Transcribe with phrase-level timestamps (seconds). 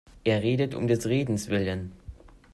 [0.23, 1.91] Er redet um des Redens Willen.